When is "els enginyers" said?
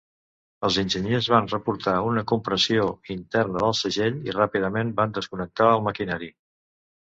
0.67-1.27